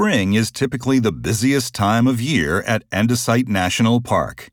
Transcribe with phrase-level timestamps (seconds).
[0.00, 4.48] Spring is typically the busiest time of year at Andesite National Park.